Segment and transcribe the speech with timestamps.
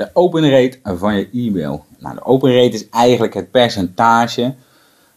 [0.00, 1.84] De open rate van je e-mail.
[1.98, 4.54] Nou, de open rate is eigenlijk het percentage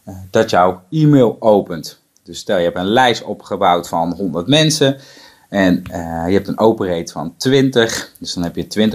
[0.08, 2.00] uh, dat jouw e-mail opent.
[2.22, 4.96] Dus stel je hebt een lijst opgebouwd van 100 mensen
[5.48, 8.12] en uh, je hebt een open rate van 20.
[8.18, 8.90] Dus dan heb je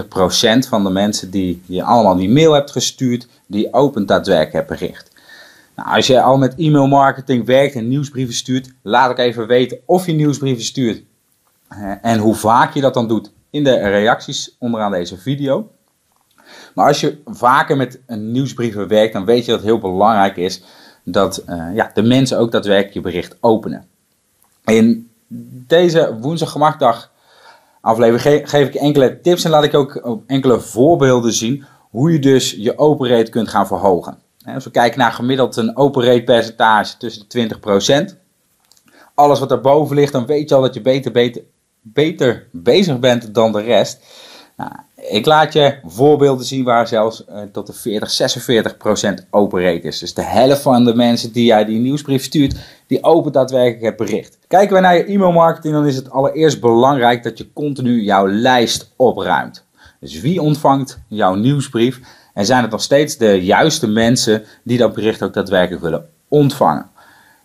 [0.65, 4.77] 20% van de mensen die je allemaal die mail hebt gestuurd, die open daadwerkelijk hebben
[4.77, 5.11] bericht.
[5.75, 9.79] Nou, als je al met e-mail marketing werkt en nieuwsbrieven stuurt, laat ik even weten
[9.85, 11.03] of je nieuwsbrieven stuurt
[11.71, 15.71] uh, en hoe vaak je dat dan doet in de reacties onderaan deze video.
[16.75, 20.37] Maar als je vaker met een nieuwsbrieven werkt, dan weet je dat het heel belangrijk
[20.37, 20.63] is
[21.03, 23.87] dat uh, ja, de mensen ook daadwerkelijk je bericht openen.
[24.65, 25.09] In
[25.67, 27.11] deze woensdag gemakdag
[27.81, 32.51] aflevering geef ik enkele tips en laat ik ook enkele voorbeelden zien hoe je dus
[32.51, 34.17] je open rate kunt gaan verhogen.
[34.45, 38.17] Als we kijken naar gemiddeld een open rate percentage tussen de 20%.
[39.13, 41.41] Alles wat daarboven ligt, dan weet je al dat je beter, beter,
[41.81, 43.99] beter bezig bent dan de rest.
[44.57, 49.61] Nou, ik laat je voorbeelden zien waar zelfs uh, tot de 40, 46 procent open
[49.61, 49.99] rate is.
[49.99, 52.55] Dus de helft van de mensen die jij die nieuwsbrief stuurt,
[52.87, 54.37] die open daadwerkelijk het bericht.
[54.47, 58.27] Kijken we naar je e-mail marketing, dan is het allereerst belangrijk dat je continu jouw
[58.27, 59.65] lijst opruimt.
[59.99, 61.99] Dus wie ontvangt jouw nieuwsbrief?
[62.33, 66.89] En zijn het nog steeds de juiste mensen die dat bericht ook daadwerkelijk willen ontvangen?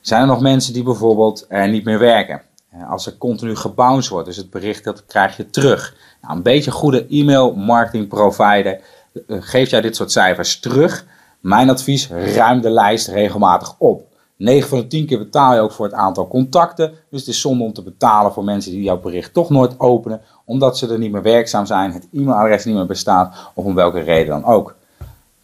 [0.00, 2.42] Zijn er nog mensen die bijvoorbeeld niet meer werken?
[2.88, 5.96] Als er continu gebounced wordt, dus het bericht dat krijg je terug.
[6.22, 8.80] Nou, een beetje goede e-mail marketing provider
[9.26, 11.06] eh, geeft jij dit soort cijfers terug.
[11.40, 14.12] Mijn advies, ruim de lijst regelmatig op.
[14.36, 16.92] 9 van de 10 keer betaal je ook voor het aantal contacten.
[17.10, 20.20] Dus het is zonde om te betalen voor mensen die jouw bericht toch nooit openen.
[20.44, 24.00] Omdat ze er niet meer werkzaam zijn, het e-mailadres niet meer bestaat of om welke
[24.00, 24.76] reden dan ook.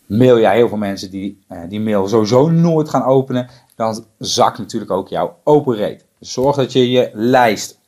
[0.06, 4.58] Mail jij heel veel mensen die eh, die mail sowieso nooit gaan openen, dan zakt
[4.58, 6.04] natuurlijk ook jouw open rate.
[6.20, 7.78] Zorg dat je je lijst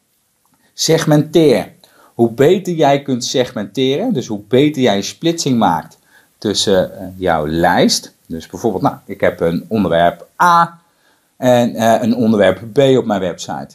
[0.72, 1.72] segmenteer.
[2.14, 5.98] Hoe beter jij kunt segmenteren, dus hoe beter jij een splitsing maakt
[6.38, 8.14] tussen uh, jouw lijst.
[8.26, 10.80] Dus bijvoorbeeld, nou, ik heb een onderwerp A
[11.36, 13.68] en uh, een onderwerp B op mijn website.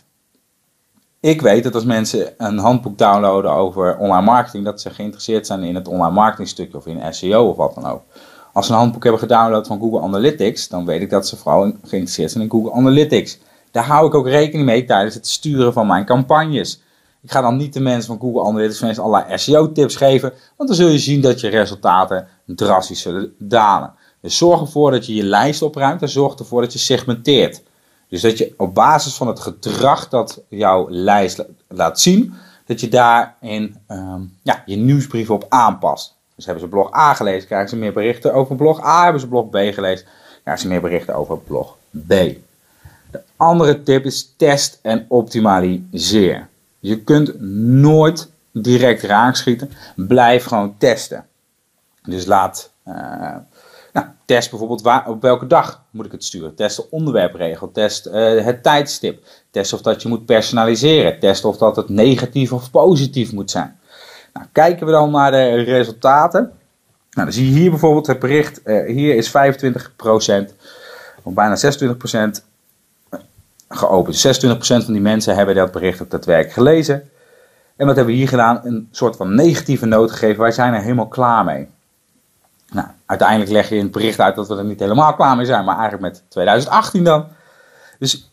[1.19, 5.63] Ik weet dat als mensen een handboek downloaden over online marketing, dat ze geïnteresseerd zijn
[5.63, 8.01] in het online marketing stukje of in SEO of wat dan ook.
[8.53, 11.61] Als ze een handboek hebben gedownload van Google Analytics, dan weet ik dat ze vooral
[11.61, 13.39] geïnteresseerd zijn in Google Analytics.
[13.77, 16.81] Daar hou ik ook rekening mee tijdens het sturen van mijn campagnes.
[17.21, 20.77] Ik ga dan niet de mensen van Google Analytics mensen allerlei SEO-tips geven, want dan
[20.77, 23.93] zul je zien dat je resultaten drastisch zullen dalen.
[24.21, 27.61] Dus zorg ervoor dat je je lijst opruimt en zorg ervoor dat je segmenteert.
[28.09, 32.33] Dus dat je op basis van het gedrag dat jouw lijst laat zien,
[32.65, 36.15] dat je daarin um, ja, je nieuwsbrief op aanpast.
[36.35, 39.03] Dus hebben ze blog A gelezen, krijgen ze meer berichten over blog A.
[39.03, 40.07] Hebben ze blog B gelezen,
[40.41, 41.75] krijgen ze meer berichten over blog
[42.07, 42.13] B.
[43.11, 46.47] De andere tip is test en optimaliseer.
[46.79, 49.69] Je kunt nooit direct raakschieten.
[49.95, 51.25] Blijf gewoon testen.
[52.03, 52.93] Dus laat, uh,
[53.93, 56.55] nou, test bijvoorbeeld waar, op welke dag moet ik het sturen.
[56.55, 57.71] Test de onderwerpregel.
[57.71, 59.23] Test uh, het tijdstip.
[59.51, 61.19] Test of dat je moet personaliseren.
[61.19, 63.79] Test of dat het negatief of positief moet zijn.
[64.33, 66.41] Nou, kijken we dan naar de resultaten.
[67.11, 68.61] Nou, dan zie je hier bijvoorbeeld het bericht.
[68.63, 69.31] Uh, hier is 25%,
[71.23, 72.46] of bijna 26%
[73.69, 74.27] geopend.
[74.27, 77.09] 26% van die mensen hebben dat bericht ook daadwerkelijk gelezen.
[77.75, 78.61] En wat hebben we hier gedaan?
[78.63, 80.41] Een soort van negatieve noot gegeven.
[80.41, 81.67] Wij zijn er helemaal klaar mee.
[82.71, 85.45] Nou, uiteindelijk leg je in het bericht uit dat we er niet helemaal klaar mee
[85.45, 87.27] zijn, maar eigenlijk met 2018 dan.
[87.99, 88.29] Dus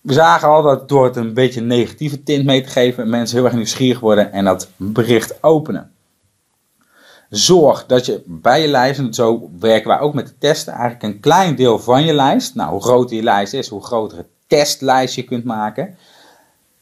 [0.00, 3.36] we zagen al dat door het een beetje een negatieve tint mee te geven, mensen
[3.36, 5.92] heel erg nieuwsgierig worden en dat bericht openen.
[7.30, 11.02] Zorg dat je bij je lijst, en zo werken wij ook met de testen, eigenlijk
[11.02, 14.26] een klein deel van je lijst, nou hoe groter je lijst is, hoe groter het
[14.46, 15.96] testlijstje kunt maken.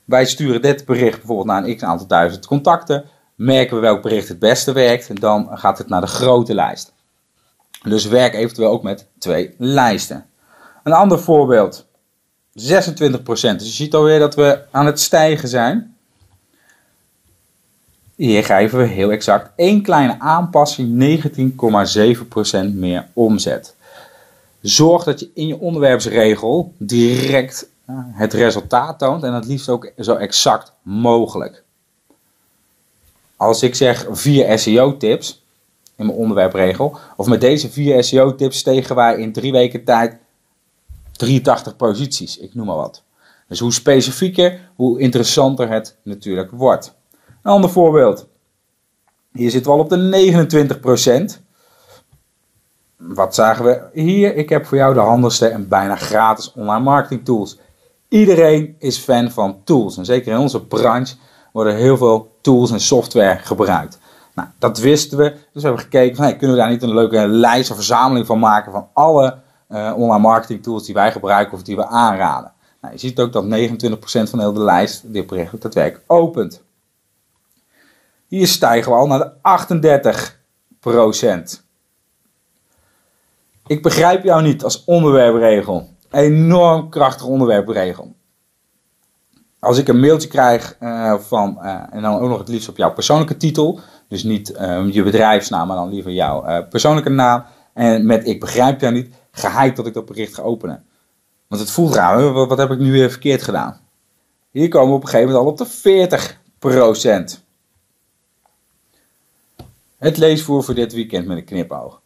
[0.05, 3.05] Wij sturen dit bericht bijvoorbeeld naar een x aantal duizend contacten.
[3.35, 6.93] Merken we welk bericht het beste werkt, en dan gaat het naar de grote lijst.
[7.83, 10.27] Dus werk eventueel ook met twee lijsten.
[10.83, 11.87] Een ander voorbeeld.
[11.87, 11.93] 26%.
[12.55, 15.97] Dus je ziet alweer dat we aan het stijgen zijn.
[18.15, 21.21] Hier geven we heel exact één kleine aanpassing,
[22.69, 23.75] 19,7% meer omzet.
[24.63, 27.69] Zorg dat je in je onderwerpsregel direct
[28.13, 31.65] het resultaat toont en het liefst ook zo exact mogelijk.
[33.37, 35.45] Als ik zeg vier SEO-tips
[35.97, 40.17] in mijn onderwerpregel, of met deze vier SEO-tips stegen wij in drie weken tijd
[41.13, 43.03] 83 posities, ik noem maar wat.
[43.49, 46.95] Dus hoe specifieker, hoe interessanter het natuurlijk wordt.
[47.43, 48.27] Een ander voorbeeld.
[49.33, 51.43] Hier zitten we al op de 29%
[53.09, 54.37] wat zagen we hier?
[54.37, 57.59] Ik heb voor jou de handigste en bijna gratis online marketing tools.
[58.09, 59.97] Iedereen is fan van tools.
[59.97, 61.17] En zeker in onze branche
[61.53, 63.99] worden heel veel tools en software gebruikt.
[64.35, 65.31] Nou, dat wisten we.
[65.31, 68.39] Dus we hebben gekeken van, kunnen we daar niet een leuke lijst of verzameling van
[68.39, 69.39] maken van alle
[69.69, 72.53] uh, online marketing tools die wij gebruiken of die we aanraden.
[72.81, 76.63] Nou, je ziet ook dat 29% van heel de lijst dit bericht daadwerkelijk opent.
[78.27, 79.33] Hier stijgen we al naar de
[81.59, 81.63] 38%.
[83.73, 85.89] Ik begrijp jou niet als onderwerpregel.
[86.11, 88.15] Enorm krachtige onderwerpregel.
[89.59, 92.77] Als ik een mailtje krijg uh, van, uh, en dan ook nog het liefst op
[92.77, 98.07] jouw persoonlijke titel, dus niet uh, je bedrijfsnaam, maar dan liever jouw persoonlijke naam, en
[98.07, 100.85] met ik begrijp jou niet, gehyped dat ik dat bericht ga openen.
[101.47, 103.81] Want het voelt raar, wat, wat heb ik nu weer verkeerd gedaan?
[104.51, 107.41] Hier komen we op een gegeven moment al op de 40%.
[109.99, 112.02] Het leesvoer voor dit weekend met een knipoog.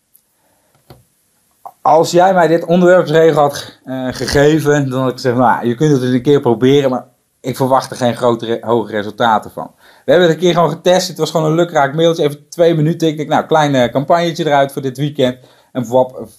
[1.87, 5.93] Als jij mij dit onderwerpsregel had uh, gegeven, dan had ik gezegd, nou, je kunt
[5.93, 7.07] het een keer proberen, maar
[7.41, 9.71] ik verwacht er geen grote, hoge resultaten van.
[10.05, 11.09] We hebben het een keer gewoon getest.
[11.09, 12.23] Het was gewoon een lukraak mailtje.
[12.23, 13.09] Even twee minuten.
[13.09, 15.39] Ik denk, nou, klein uh, campagnetje eruit voor dit weekend.
[15.73, 16.31] En wap, 40%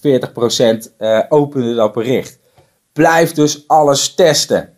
[0.98, 2.38] uh, opende dat bericht.
[2.92, 4.72] Blijf dus alles testen.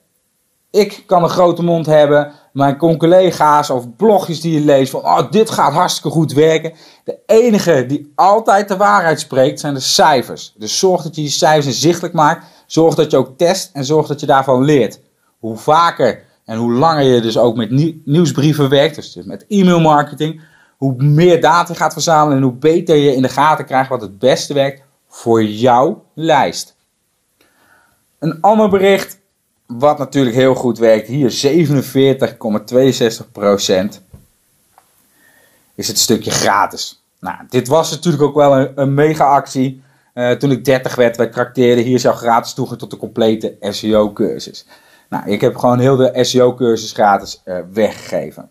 [0.70, 2.32] Ik kan een grote mond hebben.
[2.52, 6.72] Mijn collega's of blogjes die je leest van oh, dit gaat hartstikke goed werken.
[7.04, 10.54] De enige die altijd de waarheid spreekt zijn de cijfers.
[10.56, 12.46] Dus zorg dat je die cijfers inzichtelijk maakt.
[12.66, 15.00] Zorg dat je ook test en zorg dat je daarvan leert.
[15.38, 17.70] Hoe vaker en hoe langer je dus ook met
[18.04, 20.40] nieuwsbrieven werkt, dus met e-mailmarketing,
[20.76, 24.00] hoe meer data je gaat verzamelen en hoe beter je in de gaten krijgt wat
[24.00, 26.76] het beste werkt voor jouw lijst.
[28.18, 29.19] Een ander bericht,
[29.78, 31.30] wat natuurlijk heel goed werkt, hier
[33.94, 34.02] 47,62%
[35.74, 37.02] is het stukje gratis.
[37.20, 39.82] Nou, dit was natuurlijk ook wel een, mega actie.
[40.14, 44.12] Uh, toen ik 30 werd, wij trakteerden, hier jouw gratis toegang tot de complete SEO
[44.12, 44.66] cursus.
[45.08, 48.50] Nou, ik heb gewoon heel de SEO-cursus gratis uh, weggegeven.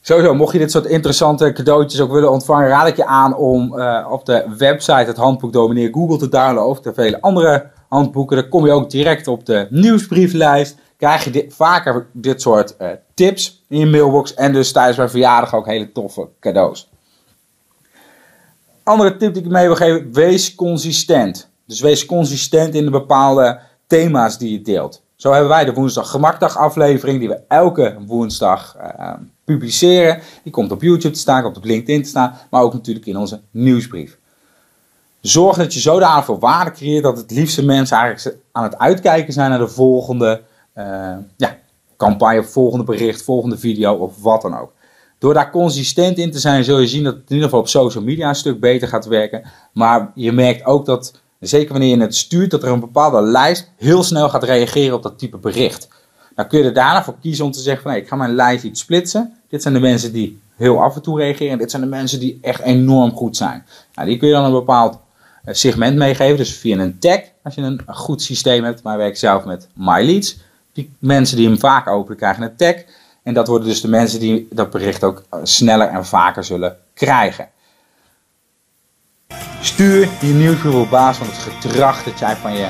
[0.00, 3.78] Sowieso, mocht je dit soort interessante cadeautjes ook willen ontvangen, raad ik je aan om
[3.78, 8.36] uh, op de website het handboek Domineer Google te downloaden of de vele andere handboeken.
[8.36, 10.76] Dan kom je ook direct op de nieuwsbrieflijst.
[10.96, 15.54] Krijg je vaker dit soort uh, tips in je mailbox en dus tijdens mijn verjaardag
[15.54, 16.88] ook hele toffe cadeaus.
[18.82, 21.48] Andere tip die ik mee wil geven, wees consistent.
[21.66, 25.02] Dus wees consistent in de bepaalde thema's die je deelt.
[25.16, 29.12] Zo hebben wij de woensdag gemakdag aflevering die we elke woensdag uh,
[29.44, 30.20] publiceren.
[30.42, 33.16] Die komt op YouTube te staan, komt op LinkedIn te staan, maar ook natuurlijk in
[33.16, 34.18] onze nieuwsbrief.
[35.20, 39.32] Zorg dat je zodanig veel waarde creëert dat het liefste mensen eigenlijk aan het uitkijken
[39.32, 40.42] zijn naar de volgende
[40.76, 40.84] uh,
[41.36, 41.56] ja,
[41.96, 44.72] campagne, volgende bericht, volgende video of wat dan ook.
[45.18, 47.68] Door daar consistent in te zijn, zul je zien dat het in ieder geval op
[47.68, 49.42] social media een stuk beter gaat werken.
[49.72, 53.70] Maar je merkt ook dat zeker wanneer je het stuurt, dat er een bepaalde lijst
[53.76, 55.88] heel snel gaat reageren op dat type bericht.
[56.34, 58.64] Dan kun je er daarna voor kiezen om te zeggen van ik ga mijn lijst
[58.64, 59.36] iets splitsen.
[59.48, 61.52] Dit zijn de mensen die heel af en toe reageren.
[61.52, 63.64] En dit zijn de mensen die echt enorm goed zijn.
[63.94, 64.98] Nou, die kun je dan een bepaald eh,
[65.54, 66.36] segment meegeven.
[66.36, 68.82] Dus via een tag, als je een goed systeem hebt.
[68.82, 70.38] Maar werk zelf met MyLeads.
[70.72, 72.74] Die mensen die hem vaak openen krijgen een tag.
[73.22, 76.76] En dat worden dus de mensen die dat bericht ook eh, sneller en vaker zullen
[76.94, 77.48] krijgen.
[79.60, 82.68] Stuur je nieuwsbrief op basis van het gedrag dat jij van je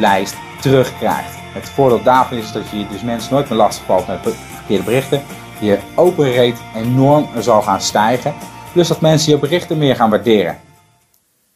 [0.00, 1.34] lijst terugkrijgt.
[1.52, 5.22] Het voordeel daarvan is dat je dus mensen nooit meer lastig valt met verkeerde berichten.
[5.60, 8.34] Je open rate enorm zal gaan stijgen.
[8.72, 10.58] Plus dat mensen je berichten meer gaan waarderen.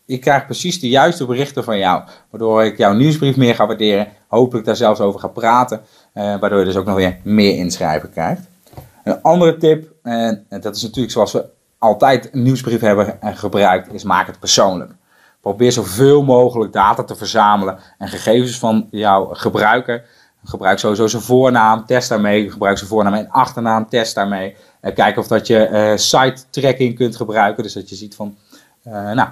[0.07, 2.03] Ik krijg precies de juiste berichten van jou.
[2.31, 4.09] Waardoor ik jouw nieuwsbrief meer ga waarderen.
[4.29, 5.81] Hopelijk daar zelfs over ga praten.
[6.13, 8.43] Eh, waardoor je dus ook nog weer meer inschrijven krijgt.
[9.05, 11.45] Een andere tip, en dat is natuurlijk zoals we
[11.79, 14.91] altijd een nieuwsbrief hebben gebruikt, is maak het persoonlijk.
[15.41, 20.05] Probeer zoveel mogelijk data te verzamelen en gegevens van jouw gebruiker.
[20.45, 22.51] Gebruik sowieso zijn voornaam, test daarmee.
[22.51, 24.57] Gebruik zijn voornaam en achternaam, test daarmee.
[24.95, 27.63] Kijk of dat je uh, site tracking kunt gebruiken.
[27.63, 28.37] Dus dat je ziet van,
[28.87, 29.29] uh, nou,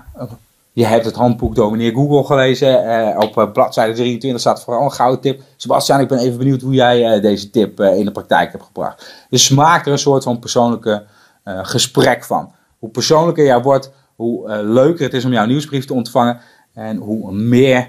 [0.74, 2.76] je hebt het handboek Domineer Google gelezen.
[3.18, 5.42] op bladzijde 23 staat vooral een gouden tip.
[5.56, 9.26] Sebastian, ik ben even benieuwd hoe jij deze tip in de praktijk hebt gebracht.
[9.30, 11.04] Dus maak er een soort van persoonlijke
[11.44, 12.52] gesprek van.
[12.78, 16.40] Hoe persoonlijker jij wordt, hoe leuker het is om jouw nieuwsbrief te ontvangen
[16.74, 17.88] en hoe meer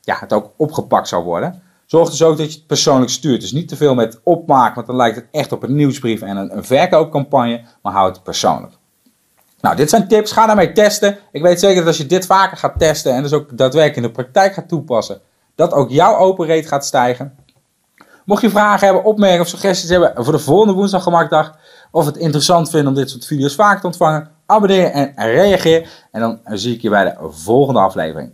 [0.00, 1.62] ja, het ook opgepakt zal worden.
[1.86, 3.40] Zorg dus ook dat je het persoonlijk stuurt.
[3.40, 6.36] Dus niet te veel met opmaken, want dan lijkt het echt op een nieuwsbrief en
[6.36, 8.72] een, een verkoopcampagne, maar hou het persoonlijk.
[9.62, 10.32] Nou, dit zijn tips.
[10.32, 11.18] Ga daarmee testen.
[11.32, 14.02] Ik weet zeker dat als je dit vaker gaat testen en dus ook daadwerkelijk in
[14.02, 15.20] de praktijk gaat toepassen,
[15.54, 17.36] dat ook jouw open rate gaat stijgen.
[18.24, 21.56] Mocht je vragen hebben, opmerkingen of suggesties hebben voor de volgende woensdag gemaakdag,
[21.90, 25.88] of het interessant vindt om dit soort video's vaak te ontvangen, abonneer en reageer.
[26.10, 28.32] En dan zie ik je bij de volgende aflevering.